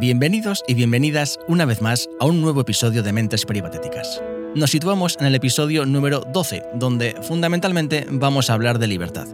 Bienvenidos 0.00 0.62
y 0.68 0.74
bienvenidas 0.74 1.40
una 1.48 1.64
vez 1.64 1.82
más 1.82 2.08
a 2.20 2.26
un 2.26 2.40
nuevo 2.40 2.60
episodio 2.60 3.02
de 3.02 3.12
Mentes 3.12 3.44
Peripatéticas. 3.44 4.22
Nos 4.54 4.70
situamos 4.70 5.16
en 5.18 5.26
el 5.26 5.34
episodio 5.34 5.86
número 5.86 6.20
12, 6.20 6.62
donde 6.74 7.16
fundamentalmente 7.22 8.06
vamos 8.08 8.48
a 8.48 8.52
hablar 8.52 8.78
de 8.78 8.86
libertad. 8.86 9.26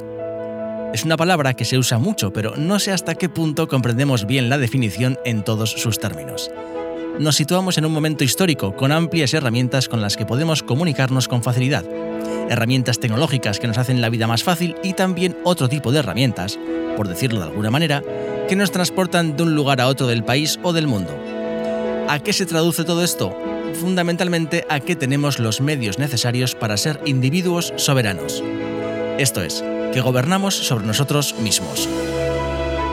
Es 0.95 1.05
una 1.05 1.19
palabra 1.19 1.53
que 1.53 1.67
se 1.67 1.77
usa 1.77 1.99
mucho, 1.99 2.33
pero 2.33 2.57
no 2.57 2.79
sé 2.79 2.93
hasta 2.93 3.15
qué 3.15 3.29
punto 3.29 3.69
comprendemos 3.69 4.27
bien 4.27 4.49
la 4.49 4.57
definición 4.57 5.19
en 5.27 5.45
todos 5.45 5.71
sus 5.71 5.99
términos. 5.99 6.51
Nos 7.19 7.37
situamos 7.37 7.79
en 7.79 7.87
un 7.87 7.93
momento 7.93 8.25
histórico 8.25 8.75
con 8.75 8.91
amplias 8.91 9.35
herramientas 9.35 9.89
con 9.89 10.01
las 10.01 10.17
que 10.17 10.27
podemos 10.27 10.65
comunicarnos 10.65 11.29
con 11.29 11.45
facilidad. 11.45 11.85
Herramientas 12.51 12.99
tecnológicas 12.99 13.61
que 13.61 13.69
nos 13.69 13.79
hacen 13.79 14.01
la 14.01 14.09
vida 14.09 14.27
más 14.27 14.43
fácil 14.43 14.75
y 14.83 14.95
también 14.95 15.37
otro 15.45 15.69
tipo 15.69 15.93
de 15.93 16.01
herramientas, 16.01 16.59
por 16.97 17.07
decirlo 17.07 17.39
de 17.39 17.47
alguna 17.47 17.71
manera, 17.71 18.03
que 18.49 18.57
nos 18.57 18.73
transportan 18.73 19.37
de 19.37 19.45
un 19.45 19.55
lugar 19.55 19.81
a 19.81 19.87
otro 19.87 20.09
del 20.09 20.25
país 20.25 20.59
o 20.65 20.73
del 20.73 20.89
mundo. 20.89 21.17
¿A 22.09 22.19
qué 22.19 22.33
se 22.33 22.47
traduce 22.47 22.83
todo 22.83 23.05
esto? 23.05 23.33
Fundamentalmente 23.75 24.67
a 24.69 24.81
que 24.81 24.97
tenemos 24.97 25.39
los 25.39 25.61
medios 25.61 26.01
necesarios 26.01 26.57
para 26.57 26.77
ser 26.77 27.01
individuos 27.07 27.73
soberanos. 27.77 28.43
Esto 29.19 29.41
es, 29.41 29.65
que 29.93 30.01
gobernamos 30.01 30.55
sobre 30.55 30.87
nosotros 30.87 31.37
mismos. 31.41 31.89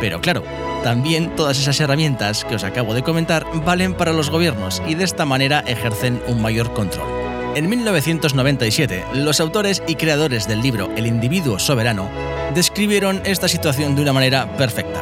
Pero 0.01 0.19
claro, 0.19 0.43
también 0.83 1.33
todas 1.37 1.57
esas 1.57 1.79
herramientas 1.79 2.43
que 2.43 2.55
os 2.55 2.65
acabo 2.65 2.93
de 2.93 3.03
comentar 3.03 3.45
valen 3.63 3.93
para 3.93 4.11
los 4.11 4.29
gobiernos 4.29 4.81
y 4.85 4.95
de 4.95 5.05
esta 5.05 5.25
manera 5.25 5.63
ejercen 5.65 6.21
un 6.27 6.41
mayor 6.41 6.73
control. 6.73 7.07
En 7.55 7.69
1997, 7.69 9.05
los 9.13 9.39
autores 9.39 9.81
y 9.87 9.95
creadores 9.95 10.47
del 10.47 10.61
libro 10.61 10.89
El 10.97 11.07
individuo 11.07 11.59
soberano 11.59 12.09
describieron 12.53 13.21
esta 13.23 13.47
situación 13.47 13.95
de 13.95 14.01
una 14.01 14.13
manera 14.13 14.57
perfecta 14.57 15.01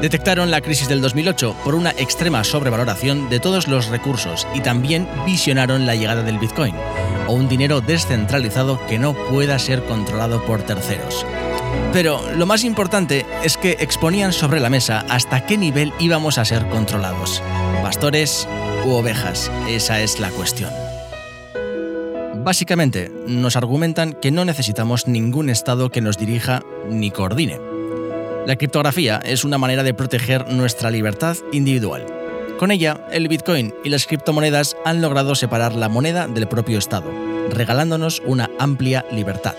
detectaron 0.00 0.50
la 0.50 0.60
crisis 0.60 0.88
del 0.88 1.00
2008 1.00 1.56
por 1.64 1.74
una 1.74 1.90
extrema 1.90 2.44
sobrevaloración 2.44 3.28
de 3.28 3.40
todos 3.40 3.66
los 3.66 3.88
recursos 3.88 4.46
y 4.54 4.60
también 4.60 5.08
visionaron 5.26 5.86
la 5.86 5.96
llegada 5.96 6.22
del 6.22 6.38
Bitcoin, 6.38 6.74
o 7.26 7.32
un 7.32 7.48
dinero 7.48 7.80
descentralizado 7.80 8.80
que 8.86 8.98
no 8.98 9.14
pueda 9.14 9.58
ser 9.58 9.84
controlado 9.84 10.44
por 10.44 10.62
terceros. 10.62 11.26
Pero 11.92 12.20
lo 12.36 12.46
más 12.46 12.64
importante 12.64 13.26
es 13.42 13.56
que 13.56 13.76
exponían 13.80 14.32
sobre 14.32 14.60
la 14.60 14.70
mesa 14.70 15.04
hasta 15.08 15.46
qué 15.46 15.56
nivel 15.56 15.92
íbamos 15.98 16.38
a 16.38 16.44
ser 16.44 16.68
controlados. 16.68 17.42
Pastores 17.82 18.48
u 18.86 18.90
ovejas, 18.90 19.50
esa 19.68 20.00
es 20.00 20.20
la 20.20 20.30
cuestión. 20.30 20.70
Básicamente, 22.44 23.10
nos 23.26 23.56
argumentan 23.56 24.12
que 24.12 24.30
no 24.30 24.44
necesitamos 24.44 25.06
ningún 25.06 25.50
Estado 25.50 25.90
que 25.90 26.00
nos 26.00 26.18
dirija 26.18 26.62
ni 26.88 27.10
coordine 27.10 27.58
la 28.48 28.56
criptografía 28.56 29.20
es 29.22 29.44
una 29.44 29.58
manera 29.58 29.82
de 29.82 29.92
proteger 29.92 30.50
nuestra 30.50 30.90
libertad 30.90 31.36
individual. 31.52 32.06
Con 32.58 32.70
ella, 32.70 33.06
el 33.12 33.28
Bitcoin 33.28 33.74
y 33.84 33.90
las 33.90 34.06
criptomonedas 34.06 34.74
han 34.86 35.02
logrado 35.02 35.34
separar 35.34 35.74
la 35.74 35.90
moneda 35.90 36.26
del 36.26 36.48
propio 36.48 36.78
Estado, 36.78 37.12
regalándonos 37.50 38.22
una 38.24 38.48
amplia 38.58 39.04
libertad. 39.12 39.54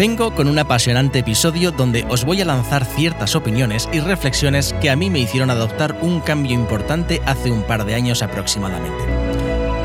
Vengo 0.00 0.34
con 0.34 0.48
un 0.48 0.58
apasionante 0.58 1.18
episodio 1.18 1.72
donde 1.72 2.06
os 2.08 2.24
voy 2.24 2.40
a 2.40 2.46
lanzar 2.46 2.86
ciertas 2.86 3.36
opiniones 3.36 3.86
y 3.92 4.00
reflexiones 4.00 4.74
que 4.80 4.88
a 4.88 4.96
mí 4.96 5.10
me 5.10 5.18
hicieron 5.18 5.50
adoptar 5.50 5.98
un 6.00 6.20
cambio 6.20 6.52
importante 6.52 7.20
hace 7.26 7.50
un 7.50 7.64
par 7.64 7.84
de 7.84 7.96
años 7.96 8.22
aproximadamente 8.22 9.04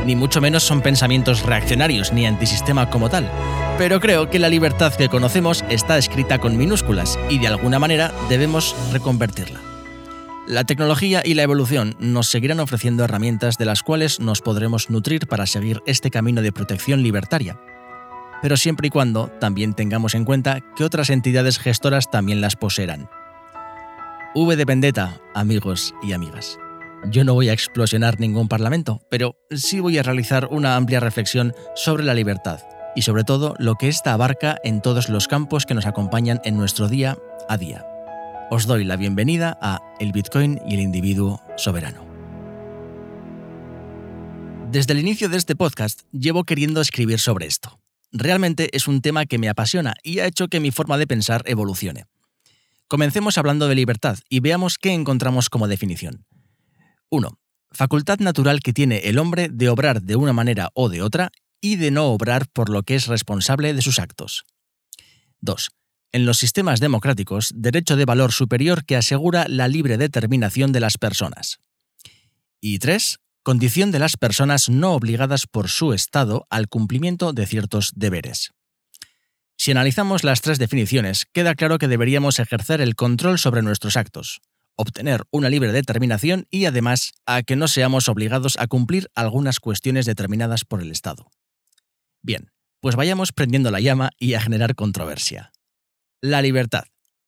ni 0.06 0.16
mucho 0.16 0.40
menos 0.40 0.64
son 0.64 0.82
pensamientos 0.82 1.44
reaccionarios 1.44 2.14
ni 2.14 2.26
antisistema 2.26 2.90
como 2.90 3.10
tal, 3.10 3.30
pero 3.78 4.00
creo 4.00 4.30
que 4.30 4.40
la 4.40 4.48
libertad 4.48 4.94
que 4.94 5.10
conocemos 5.10 5.66
está 5.68 5.98
escrita 5.98 6.40
con 6.40 6.56
minúsculas 6.58 7.20
y 7.30 7.40
de 7.40 7.48
alguna 7.48 7.80
manera 7.80 8.14
debemos 8.30 8.74
reconvertirla. 8.94 9.60
La 10.48 10.64
tecnología 10.64 11.24
y 11.26 11.34
la 11.34 11.44
evolución 11.44 11.98
nos 12.00 12.28
seguirán 12.28 12.62
ofreciendo 12.62 13.04
herramientas 13.04 13.58
de 13.58 13.66
las 13.66 13.84
cuales 13.84 14.22
nos 14.22 14.42
podremos 14.42 14.92
nutrir 14.92 15.28
para 15.28 15.46
seguir 15.46 15.82
este 15.88 16.12
camino 16.12 16.42
de 16.42 16.52
protección 16.52 17.02
libertaria, 17.02 17.58
pero 18.46 18.58
siempre 18.58 18.86
y 18.86 18.90
cuando 18.92 19.30
también 19.40 19.74
tengamos 19.74 20.14
en 20.14 20.24
cuenta 20.24 20.62
que 20.76 20.84
otras 20.84 21.10
entidades 21.10 21.58
gestoras 21.58 22.12
también 22.12 22.42
las 22.42 22.56
poseerán. 22.56 23.10
V 24.36 24.56
de 24.56 24.66
Vendetta, 24.66 25.20
amigos 25.34 25.96
y 26.04 26.14
amigas. 26.14 26.60
Yo 27.10 27.24
no 27.24 27.34
voy 27.34 27.50
a 27.50 27.54
explosionar 27.54 28.20
ningún 28.20 28.48
parlamento, 28.48 29.02
pero 29.10 29.36
sí 29.50 29.80
voy 29.80 29.98
a 29.98 30.04
realizar 30.04 30.48
una 30.52 30.76
amplia 30.76 31.00
reflexión 31.00 31.56
sobre 31.74 32.04
la 32.04 32.14
libertad 32.14 32.60
y 32.96 33.02
sobre 33.02 33.24
todo 33.24 33.56
lo 33.58 33.78
que 33.78 33.88
ésta 33.88 34.14
abarca 34.14 34.60
en 34.64 34.80
todos 34.80 35.10
los 35.10 35.28
campos 35.28 35.66
que 35.66 35.74
nos 35.74 35.88
acompañan 35.88 36.40
en 36.44 36.56
nuestro 36.56 36.88
día 36.88 37.18
a 37.50 37.58
día. 37.58 37.84
Os 38.52 38.68
doy 38.68 38.84
la 38.84 38.96
bienvenida 38.96 39.58
a 39.60 39.80
El 40.00 40.12
Bitcoin 40.12 40.62
y 40.68 40.76
el 40.76 40.82
individuo 40.82 41.42
soberano. 41.58 42.06
Desde 44.70 44.94
el 44.94 45.00
inicio 45.00 45.30
de 45.30 45.38
este 45.38 45.56
podcast 45.56 46.02
llevo 46.12 46.44
queriendo 46.44 46.80
escribir 46.80 47.20
sobre 47.20 47.48
esto. 47.48 47.80
Realmente 48.12 48.70
es 48.76 48.88
un 48.88 49.02
tema 49.02 49.26
que 49.26 49.38
me 49.38 49.50
apasiona 49.50 49.96
y 50.04 50.20
ha 50.20 50.28
hecho 50.28 50.48
que 50.48 50.60
mi 50.60 50.72
forma 50.72 50.98
de 50.98 51.08
pensar 51.08 51.44
evolucione. 51.46 52.06
Comencemos 52.88 53.38
hablando 53.38 53.68
de 53.68 53.76
libertad 53.76 54.20
y 54.30 54.40
veamos 54.40 54.78
qué 54.78 54.94
encontramos 54.94 55.50
como 55.50 55.68
definición. 55.68 56.26
1. 57.10 57.40
Facultad 57.72 58.20
natural 58.20 58.62
que 58.62 58.74
tiene 58.74 59.00
el 59.10 59.18
hombre 59.18 59.50
de 59.52 59.70
obrar 59.70 60.02
de 60.02 60.16
una 60.16 60.34
manera 60.34 60.70
o 60.74 60.88
de 60.90 61.02
otra 61.02 61.32
y 61.60 61.78
de 61.78 61.92
no 61.92 62.06
obrar 62.06 62.48
por 62.48 62.70
lo 62.70 62.84
que 62.84 62.96
es 62.96 63.08
responsable 63.08 63.74
de 63.74 63.82
sus 63.82 64.00
actos. 64.00 64.46
2. 65.42 65.70
En 66.12 66.26
los 66.26 66.38
sistemas 66.38 66.80
democráticos, 66.80 67.52
derecho 67.56 67.98
de 67.98 68.06
valor 68.06 68.32
superior 68.32 68.86
que 68.86 68.96
asegura 68.96 69.48
la 69.50 69.68
libre 69.68 69.98
determinación 69.98 70.72
de 70.72 70.80
las 70.80 70.98
personas. 70.98 71.60
Y 72.62 72.80
3. 72.80 73.20
Condición 73.46 73.92
de 73.92 74.00
las 74.00 74.18
personas 74.18 74.70
no 74.70 74.94
obligadas 74.94 75.46
por 75.46 75.70
su 75.70 75.94
Estado 75.94 76.48
al 76.50 76.68
cumplimiento 76.68 77.32
de 77.32 77.46
ciertos 77.46 77.92
deberes. 77.96 78.50
Si 79.56 79.70
analizamos 79.70 80.24
las 80.24 80.42
tres 80.42 80.58
definiciones, 80.58 81.28
queda 81.32 81.54
claro 81.54 81.78
que 81.78 81.88
deberíamos 81.88 82.40
ejercer 82.40 82.82
el 82.82 82.96
control 82.96 83.38
sobre 83.38 83.62
nuestros 83.62 83.98
actos, 83.98 84.42
obtener 84.76 85.26
una 85.30 85.50
libre 85.50 85.72
determinación 85.74 86.48
y 86.50 86.66
además 86.66 87.12
a 87.28 87.44
que 87.44 87.56
no 87.56 87.68
seamos 87.68 88.10
obligados 88.10 88.58
a 88.58 88.66
cumplir 88.66 89.12
algunas 89.14 89.60
cuestiones 89.60 90.08
determinadas 90.08 90.66
por 90.66 90.82
el 90.82 90.90
Estado. 90.90 91.30
Bien, 92.24 92.50
pues 92.80 92.96
vayamos 92.96 93.32
prendiendo 93.32 93.70
la 93.70 93.80
llama 93.80 94.10
y 94.18 94.34
a 94.34 94.42
generar 94.42 94.74
controversia. 94.74 95.52
La 96.20 96.42
libertad. 96.42 96.86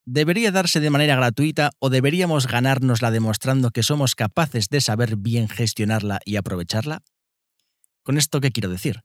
¿Debería 0.10 0.54
darse 0.54 0.80
de 0.80 0.90
manera 0.90 1.18
gratuita 1.18 1.72
o 1.80 1.90
deberíamos 1.90 2.48
ganárnosla 2.48 3.12
demostrando 3.12 3.72
que 3.72 3.84
somos 3.84 4.16
capaces 4.16 4.70
de 4.70 4.80
saber 4.80 5.18
bien 5.18 5.50
gestionarla 5.50 6.22
y 6.24 6.38
aprovecharla? 6.38 7.04
¿Con 8.04 8.18
esto 8.18 8.40
qué 8.40 8.52
quiero 8.52 8.70
decir? 8.70 9.02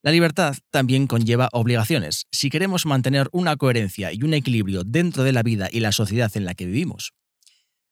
La 0.00 0.12
libertad 0.12 0.54
también 0.70 1.08
conlleva 1.08 1.48
obligaciones 1.52 2.26
si 2.30 2.50
queremos 2.50 2.86
mantener 2.86 3.28
una 3.32 3.56
coherencia 3.56 4.12
y 4.12 4.22
un 4.22 4.32
equilibrio 4.32 4.84
dentro 4.84 5.24
de 5.24 5.32
la 5.32 5.42
vida 5.42 5.68
y 5.72 5.80
la 5.80 5.90
sociedad 5.90 6.30
en 6.36 6.44
la 6.44 6.54
que 6.54 6.66
vivimos. 6.66 7.14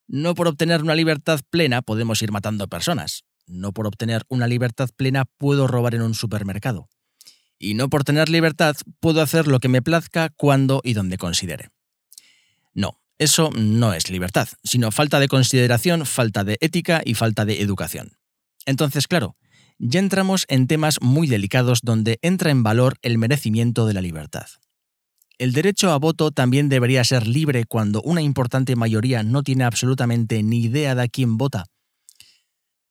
No 0.06 0.36
por 0.36 0.46
obtener 0.46 0.84
una 0.84 0.94
libertad 0.94 1.40
plena 1.50 1.82
podemos 1.82 2.22
ir 2.22 2.30
matando 2.30 2.68
personas. 2.68 3.24
No 3.48 3.72
por 3.72 3.88
obtener 3.88 4.22
una 4.28 4.46
libertad 4.46 4.88
plena 4.96 5.24
puedo 5.36 5.66
robar 5.66 5.96
en 5.96 6.02
un 6.02 6.14
supermercado. 6.14 6.88
Y 7.58 7.74
no 7.74 7.90
por 7.90 8.04
tener 8.04 8.28
libertad 8.28 8.76
puedo 9.00 9.20
hacer 9.20 9.48
lo 9.48 9.58
que 9.58 9.68
me 9.68 9.82
plazca 9.82 10.28
cuando 10.36 10.80
y 10.84 10.92
donde 10.92 11.18
considere. 11.18 11.71
No, 12.74 13.00
eso 13.18 13.50
no 13.54 13.94
es 13.94 14.10
libertad, 14.10 14.48
sino 14.64 14.90
falta 14.90 15.20
de 15.20 15.28
consideración, 15.28 16.06
falta 16.06 16.44
de 16.44 16.58
ética 16.60 17.02
y 17.04 17.14
falta 17.14 17.44
de 17.44 17.60
educación. 17.60 18.12
Entonces, 18.66 19.06
claro, 19.06 19.36
ya 19.78 20.00
entramos 20.00 20.44
en 20.48 20.66
temas 20.66 21.00
muy 21.00 21.26
delicados 21.26 21.80
donde 21.82 22.18
entra 22.22 22.50
en 22.50 22.62
valor 22.62 22.96
el 23.02 23.18
merecimiento 23.18 23.86
de 23.86 23.94
la 23.94 24.00
libertad. 24.00 24.46
El 25.38 25.52
derecho 25.52 25.90
a 25.90 25.98
voto 25.98 26.30
también 26.30 26.68
debería 26.68 27.02
ser 27.02 27.26
libre 27.26 27.64
cuando 27.64 28.00
una 28.02 28.22
importante 28.22 28.76
mayoría 28.76 29.22
no 29.22 29.42
tiene 29.42 29.64
absolutamente 29.64 30.42
ni 30.42 30.62
idea 30.62 30.94
de 30.94 31.02
a 31.02 31.08
quién 31.08 31.36
vota. 31.36 31.64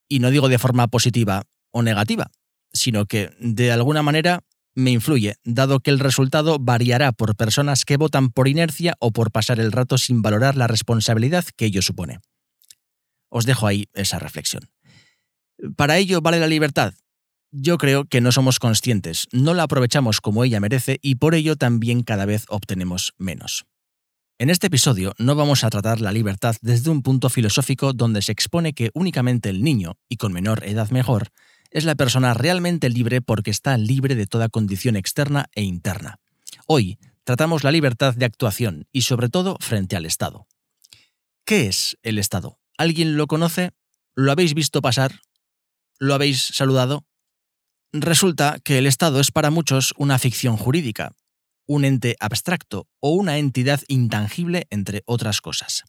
Y 0.09 0.19
no 0.19 0.31
digo 0.31 0.49
de 0.49 0.59
forma 0.59 0.87
positiva 0.87 1.43
o 1.71 1.81
negativa, 1.81 2.29
sino 2.73 3.05
que 3.05 3.31
de 3.39 3.71
alguna 3.71 4.01
manera 4.01 4.43
me 4.75 4.91
influye, 4.91 5.35
dado 5.43 5.79
que 5.79 5.91
el 5.91 5.99
resultado 5.99 6.57
variará 6.59 7.11
por 7.11 7.35
personas 7.35 7.85
que 7.85 7.97
votan 7.97 8.29
por 8.29 8.47
inercia 8.47 8.95
o 8.99 9.11
por 9.11 9.31
pasar 9.31 9.59
el 9.59 9.71
rato 9.71 9.97
sin 9.97 10.21
valorar 10.21 10.55
la 10.55 10.67
responsabilidad 10.67 11.45
que 11.55 11.65
ello 11.65 11.81
supone. 11.81 12.19
Os 13.29 13.45
dejo 13.45 13.67
ahí 13.67 13.87
esa 13.93 14.19
reflexión. 14.19 14.69
¿Para 15.75 15.97
ello 15.97 16.21
vale 16.21 16.39
la 16.39 16.47
libertad? 16.47 16.93
Yo 17.51 17.77
creo 17.77 18.05
que 18.05 18.21
no 18.21 18.31
somos 18.31 18.59
conscientes, 18.59 19.27
no 19.31 19.53
la 19.53 19.63
aprovechamos 19.63 20.21
como 20.21 20.43
ella 20.43 20.59
merece 20.59 20.99
y 21.01 21.15
por 21.15 21.35
ello 21.35 21.57
también 21.57 22.03
cada 22.03 22.25
vez 22.25 22.45
obtenemos 22.47 23.13
menos. 23.17 23.65
En 24.39 24.49
este 24.49 24.67
episodio 24.67 25.13
no 25.19 25.35
vamos 25.35 25.63
a 25.63 25.69
tratar 25.69 26.01
la 26.01 26.11
libertad 26.11 26.55
desde 26.61 26.89
un 26.89 27.03
punto 27.03 27.29
filosófico 27.29 27.93
donde 27.93 28.21
se 28.21 28.31
expone 28.31 28.73
que 28.73 28.89
únicamente 28.93 29.49
el 29.49 29.61
niño, 29.61 29.97
y 30.09 30.17
con 30.17 30.33
menor 30.33 30.63
edad 30.65 30.89
mejor, 30.89 31.27
es 31.71 31.85
la 31.85 31.95
persona 31.95 32.33
realmente 32.33 32.89
libre 32.89 33.21
porque 33.21 33.49
está 33.49 33.77
libre 33.77 34.15
de 34.15 34.27
toda 34.27 34.49
condición 34.49 34.95
externa 34.95 35.47
e 35.55 35.63
interna. 35.63 36.19
Hoy 36.67 36.99
tratamos 37.23 37.63
la 37.63 37.71
libertad 37.71 38.13
de 38.13 38.25
actuación 38.25 38.87
y 38.91 39.03
sobre 39.03 39.29
todo 39.29 39.57
frente 39.59 39.95
al 39.95 40.05
Estado. 40.05 40.47
¿Qué 41.45 41.67
es 41.67 41.97
el 42.03 42.19
Estado? 42.19 42.59
¿Alguien 42.77 43.17
lo 43.17 43.27
conoce? 43.27 43.71
¿Lo 44.15 44.31
habéis 44.31 44.53
visto 44.53 44.81
pasar? 44.81 45.21
¿Lo 45.97 46.13
habéis 46.13 46.41
saludado? 46.41 47.05
Resulta 47.93 48.59
que 48.63 48.77
el 48.77 48.85
Estado 48.85 49.19
es 49.19 49.31
para 49.31 49.49
muchos 49.49 49.93
una 49.97 50.19
ficción 50.19 50.57
jurídica, 50.57 51.13
un 51.67 51.85
ente 51.85 52.15
abstracto 52.19 52.87
o 52.99 53.11
una 53.11 53.37
entidad 53.37 53.81
intangible, 53.87 54.67
entre 54.69 55.03
otras 55.05 55.41
cosas. 55.41 55.83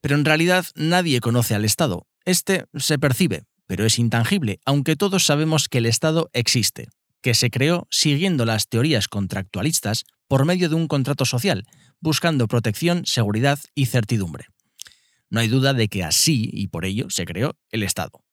Pero 0.00 0.16
en 0.16 0.24
realidad 0.24 0.66
nadie 0.74 1.20
conoce 1.20 1.54
al 1.54 1.64
Estado. 1.64 2.06
Este 2.24 2.66
se 2.74 2.98
percibe, 2.98 3.44
pero 3.68 3.84
es 3.84 3.98
intangible, 4.00 4.58
aunque 4.64 4.96
todos 4.96 5.24
sabemos 5.24 5.68
que 5.68 5.78
el 5.78 5.86
Estado 5.86 6.30
existe, 6.32 6.88
que 7.22 7.34
se 7.34 7.50
creó 7.50 7.86
siguiendo 7.90 8.44
las 8.44 8.66
teorías 8.66 9.08
contractualistas 9.08 10.04
por 10.26 10.46
medio 10.46 10.68
de 10.68 10.74
un 10.74 10.88
contrato 10.88 11.24
social, 11.26 11.66
buscando 12.00 12.48
protección, 12.48 13.04
seguridad 13.04 13.60
y 13.74 13.86
certidumbre. 13.86 14.46
No 15.30 15.40
hay 15.40 15.48
duda 15.48 15.74
de 15.74 15.88
que 15.88 16.02
así, 16.02 16.48
y 16.50 16.68
por 16.68 16.86
ello, 16.86 17.10
se 17.10 17.26
creó 17.26 17.56
el 17.70 17.82
Estado. 17.82 18.24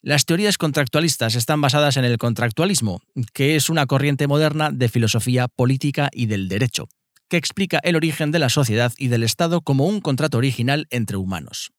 Las 0.00 0.24
teorías 0.24 0.56
contractualistas 0.56 1.34
están 1.34 1.60
basadas 1.60 1.98
en 1.98 2.06
el 2.06 2.16
contractualismo, 2.16 3.02
que 3.34 3.54
es 3.54 3.68
una 3.68 3.86
corriente 3.86 4.26
moderna 4.26 4.70
de 4.72 4.88
filosofía 4.88 5.48
política 5.48 6.08
y 6.12 6.26
del 6.26 6.48
derecho, 6.48 6.88
que 7.28 7.36
explica 7.36 7.78
el 7.82 7.96
origen 7.96 8.30
de 8.30 8.38
la 8.38 8.48
sociedad 8.48 8.92
y 8.96 9.08
del 9.08 9.22
Estado 9.22 9.60
como 9.60 9.84
un 9.84 10.00
contrato 10.00 10.38
original 10.38 10.86
entre 10.90 11.18
humanos. 11.18 11.72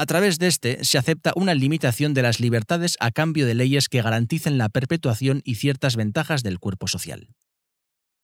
A 0.00 0.06
través 0.06 0.38
de 0.38 0.46
este 0.46 0.84
se 0.84 0.96
acepta 0.96 1.32
una 1.34 1.54
limitación 1.54 2.14
de 2.14 2.22
las 2.22 2.38
libertades 2.38 2.96
a 3.00 3.10
cambio 3.10 3.46
de 3.46 3.56
leyes 3.56 3.88
que 3.88 4.00
garanticen 4.00 4.56
la 4.56 4.68
perpetuación 4.68 5.42
y 5.44 5.56
ciertas 5.56 5.96
ventajas 5.96 6.44
del 6.44 6.60
cuerpo 6.60 6.86
social. 6.86 7.34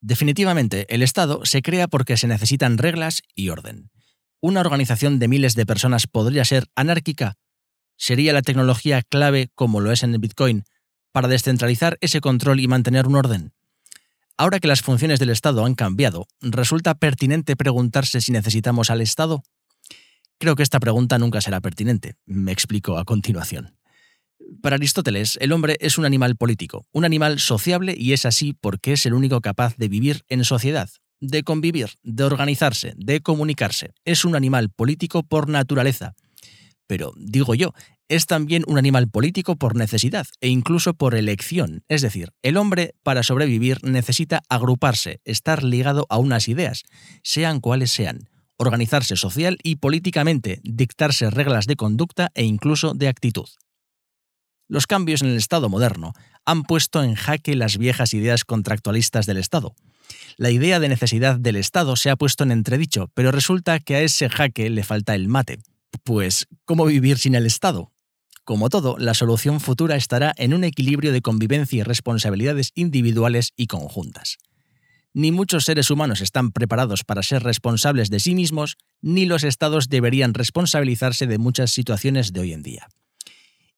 Definitivamente, 0.00 0.86
el 0.94 1.02
Estado 1.02 1.44
se 1.44 1.62
crea 1.62 1.88
porque 1.88 2.16
se 2.16 2.28
necesitan 2.28 2.78
reglas 2.78 3.22
y 3.34 3.48
orden. 3.48 3.90
¿Una 4.40 4.60
organización 4.60 5.18
de 5.18 5.26
miles 5.26 5.56
de 5.56 5.66
personas 5.66 6.06
podría 6.06 6.44
ser 6.44 6.68
anárquica? 6.76 7.38
¿Sería 7.96 8.32
la 8.32 8.42
tecnología 8.42 9.02
clave, 9.02 9.50
como 9.56 9.80
lo 9.80 9.90
es 9.90 10.04
en 10.04 10.14
el 10.14 10.20
Bitcoin, 10.20 10.62
para 11.10 11.26
descentralizar 11.26 11.98
ese 12.00 12.20
control 12.20 12.60
y 12.60 12.68
mantener 12.68 13.08
un 13.08 13.16
orden? 13.16 13.52
Ahora 14.36 14.60
que 14.60 14.68
las 14.68 14.82
funciones 14.82 15.18
del 15.18 15.30
Estado 15.30 15.64
han 15.64 15.74
cambiado, 15.74 16.28
¿resulta 16.40 16.94
pertinente 16.94 17.56
preguntarse 17.56 18.20
si 18.20 18.30
necesitamos 18.30 18.90
al 18.90 19.00
Estado? 19.00 19.42
Creo 20.38 20.56
que 20.56 20.62
esta 20.62 20.80
pregunta 20.80 21.18
nunca 21.18 21.40
será 21.40 21.60
pertinente. 21.60 22.14
Me 22.26 22.52
explico 22.52 22.98
a 22.98 23.04
continuación. 23.04 23.76
Para 24.62 24.76
Aristóteles, 24.76 25.38
el 25.40 25.52
hombre 25.52 25.76
es 25.80 25.98
un 25.98 26.04
animal 26.04 26.36
político, 26.36 26.86
un 26.92 27.04
animal 27.04 27.38
sociable 27.38 27.94
y 27.96 28.12
es 28.12 28.26
así 28.26 28.54
porque 28.60 28.92
es 28.92 29.06
el 29.06 29.14
único 29.14 29.40
capaz 29.40 29.76
de 29.76 29.88
vivir 29.88 30.22
en 30.28 30.44
sociedad, 30.44 30.90
de 31.20 31.42
convivir, 31.42 31.90
de 32.02 32.24
organizarse, 32.24 32.94
de 32.96 33.20
comunicarse. 33.20 33.92
Es 34.04 34.24
un 34.24 34.36
animal 34.36 34.70
político 34.70 35.22
por 35.22 35.48
naturaleza. 35.48 36.14
Pero, 36.86 37.12
digo 37.16 37.54
yo, 37.54 37.72
es 38.08 38.26
también 38.26 38.64
un 38.66 38.76
animal 38.76 39.08
político 39.08 39.56
por 39.56 39.76
necesidad 39.76 40.26
e 40.40 40.48
incluso 40.48 40.94
por 40.94 41.14
elección. 41.14 41.82
Es 41.88 42.02
decir, 42.02 42.30
el 42.42 42.58
hombre 42.58 42.94
para 43.02 43.22
sobrevivir 43.22 43.82
necesita 43.82 44.42
agruparse, 44.48 45.20
estar 45.24 45.62
ligado 45.62 46.06
a 46.10 46.18
unas 46.18 46.48
ideas, 46.48 46.82
sean 47.22 47.60
cuales 47.60 47.90
sean 47.90 48.28
organizarse 48.56 49.16
social 49.16 49.58
y 49.62 49.76
políticamente, 49.76 50.60
dictarse 50.62 51.30
reglas 51.30 51.66
de 51.66 51.76
conducta 51.76 52.30
e 52.34 52.44
incluso 52.44 52.94
de 52.94 53.08
actitud. 53.08 53.48
Los 54.68 54.86
cambios 54.86 55.22
en 55.22 55.28
el 55.28 55.36
Estado 55.36 55.68
moderno 55.68 56.14
han 56.46 56.62
puesto 56.62 57.02
en 57.02 57.14
jaque 57.14 57.54
las 57.54 57.78
viejas 57.78 58.14
ideas 58.14 58.44
contractualistas 58.44 59.26
del 59.26 59.36
Estado. 59.36 59.74
La 60.36 60.50
idea 60.50 60.80
de 60.80 60.88
necesidad 60.88 61.38
del 61.38 61.56
Estado 61.56 61.96
se 61.96 62.10
ha 62.10 62.16
puesto 62.16 62.44
en 62.44 62.50
entredicho, 62.50 63.10
pero 63.14 63.30
resulta 63.30 63.80
que 63.80 63.96
a 63.96 64.00
ese 64.00 64.28
jaque 64.28 64.70
le 64.70 64.82
falta 64.82 65.14
el 65.14 65.28
mate. 65.28 65.58
Pues, 66.02 66.46
¿cómo 66.64 66.86
vivir 66.86 67.18
sin 67.18 67.34
el 67.34 67.46
Estado? 67.46 67.92
Como 68.44 68.68
todo, 68.68 68.96
la 68.98 69.14
solución 69.14 69.60
futura 69.60 69.96
estará 69.96 70.34
en 70.36 70.52
un 70.52 70.64
equilibrio 70.64 71.12
de 71.12 71.22
convivencia 71.22 71.78
y 71.78 71.82
responsabilidades 71.82 72.72
individuales 72.74 73.52
y 73.56 73.68
conjuntas. 73.68 74.38
Ni 75.16 75.30
muchos 75.30 75.64
seres 75.64 75.92
humanos 75.92 76.20
están 76.20 76.50
preparados 76.50 77.04
para 77.04 77.22
ser 77.22 77.44
responsables 77.44 78.10
de 78.10 78.18
sí 78.18 78.34
mismos, 78.34 78.76
ni 79.00 79.26
los 79.26 79.44
estados 79.44 79.88
deberían 79.88 80.34
responsabilizarse 80.34 81.28
de 81.28 81.38
muchas 81.38 81.70
situaciones 81.70 82.32
de 82.32 82.40
hoy 82.40 82.52
en 82.52 82.64
día. 82.64 82.88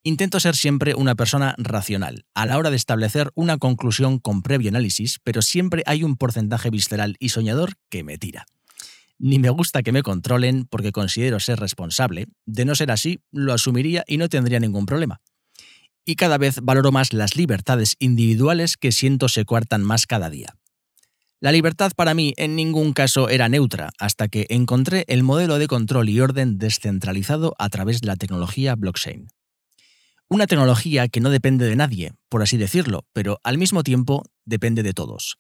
Intento 0.03 0.41
ser 0.41 0.57
siempre 0.57 0.95
una 0.95 1.15
persona 1.15 1.55
racional 1.59 2.25
a 2.35 2.47
la 2.47 2.57
hora 2.57 2.71
de 2.71 2.77
establecer 2.77 3.33
una 3.35 3.59
conclusión 3.59 4.19
con 4.19 4.41
previo 4.41 4.71
análisis, 4.71 5.19
pero 5.25 5.43
siempre 5.43 5.83
hay 5.85 6.05
un 6.05 6.17
porcentaje 6.17 6.71
visceral 6.71 7.17
y 7.19 7.29
soñador 7.29 7.75
que 7.91 8.03
me 8.03 8.17
tira. 8.17 8.47
Ni 9.19 9.39
me 9.39 9.51
gusta 9.51 9.83
que 9.83 9.93
me 9.93 10.03
controlen 10.03 10.65
porque 10.65 10.93
considero 10.93 11.39
ser 11.39 11.61
responsable, 11.61 12.29
de 12.47 12.65
no 12.65 12.75
ser 12.75 12.91
así, 12.91 13.21
lo 13.31 13.53
asumiría 13.53 14.05
y 14.07 14.17
no 14.17 14.31
tendría 14.31 14.59
ningún 14.59 14.87
problema. 14.87 15.21
Y 16.07 16.15
cada 16.17 16.39
vez 16.39 16.61
valoro 16.63 16.93
más 16.93 17.13
las 17.13 17.37
libertades 17.37 17.97
individuales 17.99 18.79
que 18.79 18.93
siento 18.93 19.29
se 19.29 19.45
coartan 19.45 19.83
más 19.83 20.07
cada 20.07 20.31
día. 20.31 20.56
La 21.39 21.53
libertad 21.53 21.93
para 21.95 22.15
mí 22.15 22.33
en 22.39 22.57
ningún 22.57 22.95
caso 22.95 23.29
era 23.29 23.51
neutra, 23.51 23.91
hasta 23.99 24.29
que 24.29 24.47
encontré 24.49 25.05
el 25.09 25.23
modelo 25.23 25.59
de 25.59 25.67
control 25.67 26.09
y 26.09 26.21
orden 26.21 26.57
descentralizado 26.57 27.55
a 27.59 27.69
través 27.69 28.01
de 28.01 28.07
la 28.07 28.17
tecnología 28.17 28.75
blockchain. 28.75 29.29
Una 30.29 30.47
tecnología 30.47 31.09
que 31.09 31.21
no 31.21 31.29
depende 31.29 31.67
de 31.67 31.77
nadie, 31.77 32.13
por 32.31 32.43
así 32.43 32.57
decirlo, 32.57 33.05
pero 33.13 33.39
al 33.45 33.59
mismo 33.59 33.83
tiempo 33.83 34.25
depende 34.47 34.83
de 34.83 34.95
todos. 34.95 35.37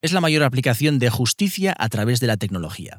Es 0.00 0.12
la 0.12 0.20
mayor 0.20 0.44
aplicación 0.44 1.00
de 1.00 1.10
justicia 1.10 1.74
a 1.76 1.88
través 1.88 2.20
de 2.20 2.28
la 2.28 2.36
tecnología. 2.36 2.98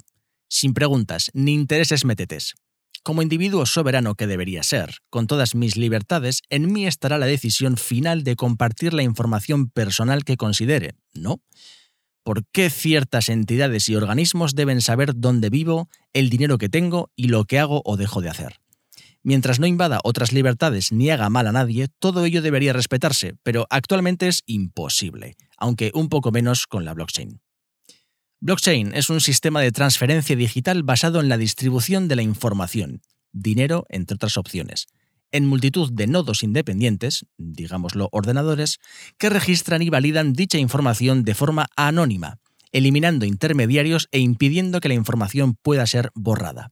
Sin 0.49 0.73
preguntas 0.73 1.31
ni 1.33 1.53
intereses 1.53 2.03
metetes. 2.03 2.55
Como 3.03 3.21
individuo 3.21 3.65
soberano 3.65 4.15
que 4.15 4.27
debería 4.27 4.63
ser, 4.63 4.97
con 5.09 5.27
todas 5.27 5.55
mis 5.55 5.77
libertades, 5.77 6.41
en 6.49 6.71
mí 6.71 6.87
estará 6.87 7.17
la 7.17 7.25
decisión 7.25 7.77
final 7.77 8.23
de 8.23 8.35
compartir 8.35 8.93
la 8.93 9.03
información 9.03 9.69
personal 9.69 10.25
que 10.25 10.37
considere, 10.37 10.93
¿no? 11.13 11.41
Por 12.23 12.45
qué 12.51 12.69
ciertas 12.69 13.29
entidades 13.29 13.89
y 13.89 13.95
organismos 13.95 14.55
deben 14.55 14.81
saber 14.81 15.13
dónde 15.15 15.49
vivo, 15.49 15.89
el 16.13 16.29
dinero 16.29 16.57
que 16.57 16.69
tengo 16.69 17.11
y 17.15 17.27
lo 17.27 17.45
que 17.45 17.59
hago 17.59 17.81
o 17.85 17.97
dejo 17.97 18.21
de 18.21 18.29
hacer. 18.29 18.59
Mientras 19.23 19.59
no 19.59 19.67
invada 19.67 19.99
otras 20.03 20.33
libertades 20.33 20.91
ni 20.91 21.09
haga 21.09 21.29
mal 21.29 21.47
a 21.47 21.53
nadie, 21.53 21.87
todo 21.99 22.25
ello 22.25 22.41
debería 22.41 22.73
respetarse, 22.73 23.35
pero 23.41 23.67
actualmente 23.69 24.27
es 24.27 24.43
imposible, 24.45 25.35
aunque 25.57 25.91
un 25.93 26.09
poco 26.09 26.31
menos 26.31 26.67
con 26.67 26.83
la 26.83 26.93
blockchain. 26.93 27.39
Blockchain 28.41 28.93
es 28.93 29.09
un 29.09 29.21
sistema 29.21 29.61
de 29.61 29.71
transferencia 29.71 30.35
digital 30.35 30.83
basado 30.83 31.21
en 31.21 31.29
la 31.29 31.37
distribución 31.37 32.09
de 32.09 32.17
la 32.17 32.23
información, 32.23 33.01
dinero, 33.31 33.85
entre 33.87 34.15
otras 34.15 34.35
opciones, 34.35 34.87
en 35.33 35.45
multitud 35.45 35.91
de 35.91 36.07
nodos 36.07 36.43
independientes, 36.43 37.25
digámoslo 37.37 38.07
ordenadores, 38.13 38.77
que 39.17 39.29
registran 39.29 39.81
y 39.81 39.89
validan 39.89 40.31
dicha 40.31 40.57
información 40.57 41.25
de 41.25 41.35
forma 41.35 41.67
anónima, 41.75 42.39
eliminando 42.71 43.25
intermediarios 43.25 44.07
e 44.11 44.19
impidiendo 44.19 44.79
que 44.79 44.87
la 44.87 44.93
información 44.93 45.55
pueda 45.61 45.85
ser 45.85 46.11
borrada. 46.15 46.71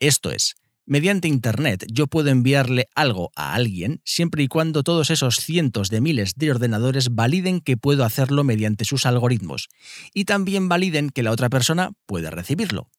Esto 0.00 0.30
es, 0.30 0.56
mediante 0.86 1.28
Internet 1.28 1.84
yo 1.92 2.06
puedo 2.06 2.30
enviarle 2.30 2.86
algo 2.94 3.30
a 3.34 3.54
alguien 3.54 4.00
siempre 4.04 4.42
y 4.42 4.48
cuando 4.48 4.82
todos 4.82 5.10
esos 5.10 5.36
cientos 5.36 5.90
de 5.90 6.00
miles 6.00 6.34
de 6.36 6.50
ordenadores 6.50 7.14
validen 7.14 7.60
que 7.60 7.76
puedo 7.76 8.04
hacerlo 8.04 8.44
mediante 8.44 8.84
sus 8.84 9.06
algoritmos 9.06 9.68
y 10.14 10.24
también 10.24 10.68
validen 10.68 11.10
que 11.10 11.22
la 11.22 11.32
otra 11.32 11.48
persona 11.48 11.92
puede 12.06 12.30
recibirlo. 12.30 12.90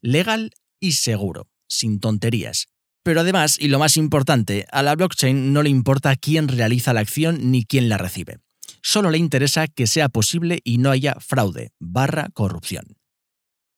Legal 0.00 0.52
y 0.80 0.92
seguro, 0.92 1.46
sin 1.68 2.00
tonterías, 2.00 2.68
pero 3.02 3.20
además, 3.20 3.56
y 3.58 3.68
lo 3.68 3.78
más 3.78 3.96
importante, 3.96 4.66
a 4.70 4.82
la 4.82 4.94
blockchain 4.94 5.52
no 5.52 5.62
le 5.62 5.70
importa 5.70 6.16
quién 6.16 6.48
realiza 6.48 6.92
la 6.92 7.00
acción 7.00 7.50
ni 7.50 7.64
quién 7.64 7.88
la 7.88 7.98
recibe. 7.98 8.38
Solo 8.82 9.10
le 9.10 9.18
interesa 9.18 9.68
que 9.68 9.86
sea 9.86 10.08
posible 10.08 10.60
y 10.64 10.78
no 10.78 10.90
haya 10.90 11.16
fraude, 11.20 11.72
barra 11.78 12.28
corrupción. 12.32 12.96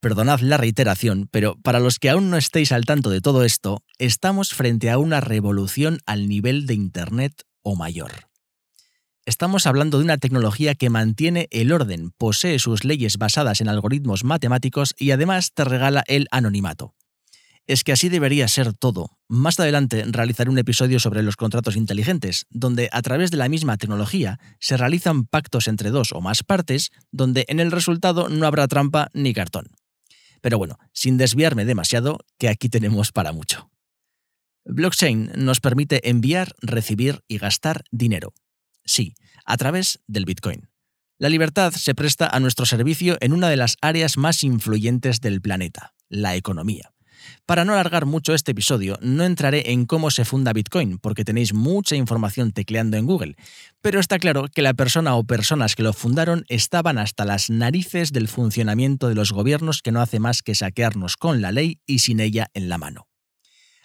Perdonad 0.01 0.41
la 0.41 0.57
reiteración, 0.57 1.29
pero 1.31 1.57
para 1.63 1.79
los 1.79 2.01
que 2.01 2.11
aún 2.11 2.31
no 2.31 2.37
estéis 2.37 2.73
al 2.73 2.85
tanto 2.85 3.11
de 3.11 3.21
todo 3.21 3.45
esto, 3.45 3.85
estamos 3.99 4.53
frente 4.53 4.91
a 4.91 4.99
una 4.99 5.21
revolución 5.21 6.01
al 6.07 6.29
nivel 6.29 6.67
de 6.67 6.75
Internet 6.75 7.43
o 7.63 7.77
mayor. 7.77 8.11
Estamos 9.25 9.69
hablando 9.69 9.99
de 9.99 10.05
una 10.05 10.19
tecnología 10.19 10.75
que 10.75 10.91
mantiene 10.91 11.47
el 11.53 11.71
orden, 11.71 12.11
posee 12.19 12.59
sus 12.59 12.85
leyes 12.85 13.19
basadas 13.19 13.61
en 13.61 13.69
algoritmos 13.69 14.25
matemáticos 14.25 14.95
y 14.99 15.13
además 15.13 15.53
te 15.55 15.63
regala 15.63 16.03
el 16.09 16.27
anonimato 16.33 16.97
es 17.67 17.85
que 17.85 17.93
así 17.93 18.09
debería 18.09 18.49
ser 18.49 18.73
todo. 18.73 19.19
Más 19.29 19.59
adelante 19.61 20.05
realizaré 20.07 20.51
un 20.51 20.59
episodio 20.59 20.99
sobre 20.99 21.23
los 21.23 21.37
contratos 21.37 21.77
inteligentes, 21.77 22.47
donde 22.51 22.89
a 22.93 23.03
través 23.03 23.31
de 23.31 23.37
la 23.37 23.49
misma 23.49 23.77
tecnología 23.77 24.39
se 24.59 24.77
realizan 24.77 25.25
pactos 25.25 25.69
entre 25.69 25.91
dos 25.91 26.13
o 26.13 26.21
más 26.21 26.43
partes, 26.43 26.91
donde 27.11 27.45
en 27.49 27.61
el 27.61 27.71
resultado 27.71 28.29
no 28.29 28.47
habrá 28.47 28.67
trampa 28.69 29.09
ni 29.15 29.33
cartón. 29.33 29.67
Pero 30.41 30.59
bueno, 30.59 30.79
sin 30.93 31.17
desviarme 31.19 31.65
demasiado, 31.65 32.19
que 32.39 32.49
aquí 32.49 32.69
tenemos 32.69 33.13
para 33.13 33.33
mucho. 33.33 33.71
Blockchain 34.65 35.33
nos 35.37 35.61
permite 35.61 36.09
enviar, 36.09 36.55
recibir 36.61 37.23
y 37.29 37.39
gastar 37.39 37.85
dinero. 37.91 38.33
Sí, 38.85 39.15
a 39.45 39.57
través 39.57 40.01
del 40.07 40.25
Bitcoin. 40.25 40.69
La 41.19 41.29
libertad 41.29 41.73
se 41.73 41.95
presta 41.95 42.27
a 42.27 42.41
nuestro 42.41 42.67
servicio 42.67 43.17
en 43.21 43.33
una 43.33 43.49
de 43.49 43.57
las 43.57 43.77
áreas 43.81 44.17
más 44.17 44.43
influyentes 44.43 45.21
del 45.21 45.41
planeta, 45.41 45.95
la 46.09 46.35
economía 46.35 46.92
Para 47.47 47.65
no 47.65 47.73
alargar 47.73 48.07
mucho 48.07 48.35
este 48.35 48.53
episodio, 48.53 48.99
no 49.01 49.25
entraré 49.25 49.73
en 49.73 49.87
cómo 49.87 50.11
se 50.11 50.25
funda 50.25 50.53
Bitcoin, 50.53 50.99
porque 50.99 51.25
tenéis 51.25 51.55
mucha 51.55 51.97
información 51.97 52.53
tecleando 52.53 52.97
en 52.97 53.07
Google, 53.07 53.37
pero 53.81 54.01
está 54.01 54.19
claro 54.19 54.47
que 54.53 54.63
la 54.63 54.75
persona 54.75 55.17
o 55.17 55.25
personas 55.25 55.75
que 55.75 55.83
lo 55.83 55.93
fundaron 55.93 56.45
estaban 56.49 56.99
hasta 56.99 57.25
las 57.25 57.51
narices 57.51 58.13
del 58.13 58.29
funcionamiento 58.29 59.09
de 59.09 59.15
los 59.15 59.33
gobiernos 59.33 59.83
que 59.83 59.93
no 59.93 60.01
hace 60.01 60.19
más 60.19 60.43
que 60.43 60.55
saquearnos 60.55 61.17
con 61.17 61.41
la 61.41 61.53
ley 61.53 61.81
y 61.87 62.01
sin 62.01 62.21
ella 62.21 62.49
en 62.55 62.69
la 62.69 62.79
mano. 62.79 63.09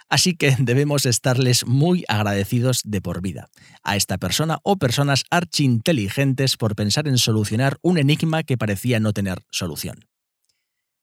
Así 0.10 0.36
que 0.36 0.56
debemos 0.60 1.06
estarles 1.06 1.66
muy 1.66 2.04
agradecidos 2.08 2.82
de 2.84 3.02
por 3.02 3.22
vida 3.22 3.50
a 3.84 3.96
esta 3.96 4.18
persona 4.18 4.60
o 4.64 4.78
personas 4.78 5.24
archi-inteligentes 5.30 6.58
por 6.58 6.76
pensar 6.76 7.08
en 7.08 7.18
solucionar 7.18 7.78
un 7.82 7.98
enigma 7.98 8.44
que 8.44 8.58
parecía 8.58 9.00
no 9.00 9.14
tener 9.14 9.44
solución. 9.52 10.06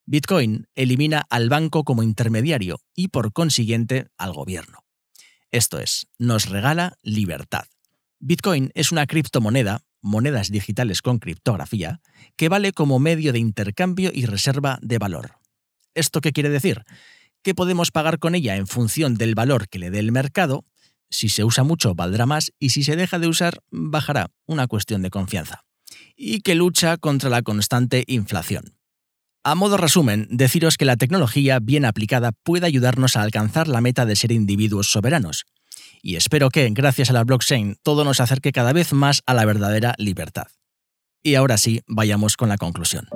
Bitcoin 0.05 0.67
elimina 0.75 1.25
al 1.29 1.49
banco 1.49 1.83
como 1.83 2.03
intermediario 2.03 2.79
y 2.95 3.07
por 3.09 3.33
consiguiente 3.33 4.07
al 4.17 4.33
gobierno. 4.33 4.85
Esto 5.51 5.79
es, 5.79 6.07
nos 6.17 6.49
regala 6.49 6.97
libertad. 7.01 7.65
Bitcoin 8.19 8.71
es 8.75 8.91
una 8.91 9.07
criptomoneda, 9.07 9.81
monedas 10.01 10.51
digitales 10.51 11.01
con 11.01 11.19
criptografía, 11.19 12.01
que 12.35 12.49
vale 12.49 12.71
como 12.71 12.99
medio 12.99 13.33
de 13.33 13.39
intercambio 13.39 14.11
y 14.13 14.25
reserva 14.25 14.79
de 14.81 14.97
valor. 14.97 15.37
¿Esto 15.93 16.21
qué 16.21 16.31
quiere 16.33 16.49
decir? 16.49 16.83
que 17.45 17.53
podemos 17.53 17.91
pagar 17.91 18.17
con 18.17 18.33
ella 18.33 18.55
en 18.55 18.65
función 18.65 19.13
del 19.13 19.35
valor 19.35 19.69
que 19.69 19.77
le 19.77 19.91
dé 19.91 19.99
el 19.99 20.11
mercado. 20.11 20.65
Si 21.11 21.29
se 21.29 21.43
usa 21.43 21.63
mucho, 21.63 21.93
valdrá 21.93 22.25
más 22.25 22.51
y 22.57 22.71
si 22.71 22.81
se 22.81 22.95
deja 22.95 23.19
de 23.19 23.27
usar, 23.27 23.61
bajará. 23.69 24.31
Una 24.47 24.65
cuestión 24.65 25.03
de 25.03 25.11
confianza. 25.11 25.63
Y 26.15 26.41
que 26.41 26.55
lucha 26.55 26.97
contra 26.97 27.29
la 27.29 27.43
constante 27.43 28.03
inflación. 28.07 28.74
A 29.47 29.53
modo 29.53 29.77
resumen, 29.77 30.27
deciros 30.31 30.75
que 30.75 30.85
la 30.85 30.97
tecnología 30.97 31.59
bien 31.59 31.85
aplicada 31.85 32.31
puede 32.31 32.65
ayudarnos 32.65 33.15
a 33.15 33.21
alcanzar 33.21 33.67
la 33.67 33.79
meta 33.79 34.07
de 34.07 34.15
ser 34.15 34.31
individuos 34.31 34.91
soberanos. 34.91 35.45
Y 36.01 36.15
espero 36.15 36.49
que, 36.49 36.67
gracias 36.71 37.11
a 37.11 37.13
la 37.13 37.23
blockchain, 37.23 37.75
todo 37.83 38.03
nos 38.03 38.19
acerque 38.19 38.51
cada 38.51 38.73
vez 38.73 38.91
más 38.91 39.21
a 39.27 39.35
la 39.35 39.45
verdadera 39.45 39.93
libertad. 39.99 40.47
Y 41.21 41.35
ahora 41.35 41.59
sí, 41.59 41.81
vayamos 41.85 42.37
con 42.37 42.49
la 42.49 42.57
conclusión. 42.57 43.07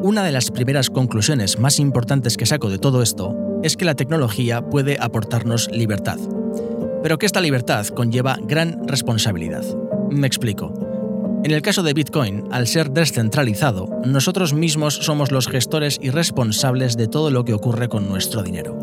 Una 0.00 0.22
de 0.22 0.30
las 0.30 0.52
primeras 0.52 0.90
conclusiones 0.90 1.58
más 1.58 1.80
importantes 1.80 2.36
que 2.36 2.46
saco 2.46 2.70
de 2.70 2.78
todo 2.78 3.02
esto 3.02 3.34
es 3.64 3.76
que 3.76 3.84
la 3.84 3.96
tecnología 3.96 4.62
puede 4.62 4.96
aportarnos 5.00 5.68
libertad, 5.72 6.18
pero 7.02 7.18
que 7.18 7.26
esta 7.26 7.40
libertad 7.40 7.84
conlleva 7.88 8.38
gran 8.44 8.86
responsabilidad. 8.86 9.64
Me 10.08 10.28
explico. 10.28 10.87
En 11.44 11.52
el 11.52 11.62
caso 11.62 11.82
de 11.82 11.94
Bitcoin, 11.94 12.44
al 12.50 12.66
ser 12.66 12.90
descentralizado, 12.90 13.88
nosotros 14.04 14.52
mismos 14.52 14.94
somos 14.94 15.30
los 15.30 15.46
gestores 15.46 15.98
y 16.02 16.10
responsables 16.10 16.96
de 16.96 17.06
todo 17.06 17.30
lo 17.30 17.44
que 17.44 17.54
ocurre 17.54 17.88
con 17.88 18.08
nuestro 18.08 18.42
dinero. 18.42 18.76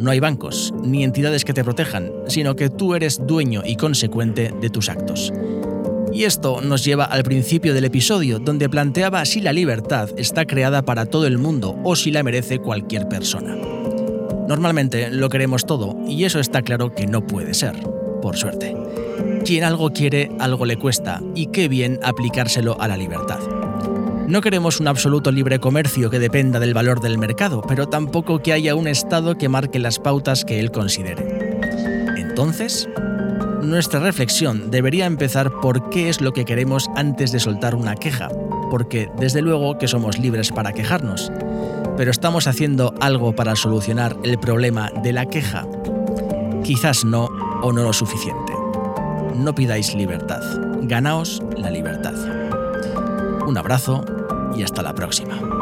No 0.00 0.10
hay 0.10 0.20
bancos 0.20 0.72
ni 0.82 1.04
entidades 1.04 1.44
que 1.44 1.52
te 1.52 1.64
protejan, 1.64 2.12
sino 2.28 2.56
que 2.56 2.70
tú 2.70 2.94
eres 2.94 3.20
dueño 3.26 3.62
y 3.64 3.76
consecuente 3.76 4.52
de 4.60 4.70
tus 4.70 4.88
actos. 4.88 5.32
Y 6.12 6.24
esto 6.24 6.62
nos 6.62 6.82
lleva 6.82 7.04
al 7.04 7.24
principio 7.24 7.74
del 7.74 7.84
episodio, 7.84 8.38
donde 8.38 8.70
planteaba 8.70 9.24
si 9.26 9.40
la 9.40 9.52
libertad 9.52 10.08
está 10.16 10.46
creada 10.46 10.82
para 10.82 11.04
todo 11.06 11.26
el 11.26 11.36
mundo 11.36 11.78
o 11.84 11.94
si 11.94 12.10
la 12.10 12.22
merece 12.22 12.58
cualquier 12.58 13.06
persona. 13.06 13.54
Normalmente 14.48 15.10
lo 15.10 15.28
queremos 15.28 15.66
todo, 15.66 15.96
y 16.08 16.24
eso 16.24 16.40
está 16.40 16.62
claro 16.62 16.94
que 16.94 17.06
no 17.06 17.26
puede 17.26 17.52
ser, 17.52 17.74
por 18.22 18.36
suerte. 18.36 18.85
Quien 19.46 19.62
algo 19.62 19.92
quiere, 19.92 20.32
algo 20.40 20.66
le 20.66 20.76
cuesta, 20.76 21.22
y 21.36 21.46
qué 21.46 21.68
bien 21.68 22.00
aplicárselo 22.02 22.80
a 22.80 22.88
la 22.88 22.96
libertad. 22.96 23.38
No 24.26 24.40
queremos 24.40 24.80
un 24.80 24.88
absoluto 24.88 25.30
libre 25.30 25.60
comercio 25.60 26.10
que 26.10 26.18
dependa 26.18 26.58
del 26.58 26.74
valor 26.74 27.00
del 27.00 27.16
mercado, 27.16 27.62
pero 27.62 27.86
tampoco 27.86 28.40
que 28.40 28.52
haya 28.52 28.74
un 28.74 28.88
Estado 28.88 29.38
que 29.38 29.48
marque 29.48 29.78
las 29.78 30.00
pautas 30.00 30.44
que 30.44 30.58
él 30.58 30.72
considere. 30.72 31.24
Entonces, 32.16 32.88
nuestra 33.62 34.00
reflexión 34.00 34.72
debería 34.72 35.06
empezar 35.06 35.52
por 35.60 35.90
qué 35.90 36.08
es 36.08 36.20
lo 36.20 36.32
que 36.32 36.44
queremos 36.44 36.88
antes 36.96 37.30
de 37.30 37.38
soltar 37.38 37.76
una 37.76 37.94
queja, 37.94 38.28
porque 38.68 39.08
desde 39.16 39.42
luego 39.42 39.78
que 39.78 39.86
somos 39.86 40.18
libres 40.18 40.50
para 40.50 40.72
quejarnos, 40.72 41.30
pero 41.96 42.10
¿estamos 42.10 42.48
haciendo 42.48 42.94
algo 43.00 43.36
para 43.36 43.54
solucionar 43.54 44.16
el 44.24 44.40
problema 44.40 44.90
de 45.04 45.12
la 45.12 45.26
queja? 45.26 45.68
Quizás 46.64 47.04
no 47.04 47.28
o 47.62 47.72
no 47.72 47.84
lo 47.84 47.92
suficiente. 47.92 48.55
No 49.36 49.54
pidáis 49.54 49.94
libertad, 49.94 50.42
ganaos 50.82 51.42
la 51.56 51.70
libertad. 51.70 52.14
Un 53.46 53.58
abrazo 53.58 54.02
y 54.56 54.62
hasta 54.62 54.82
la 54.82 54.94
próxima. 54.94 55.55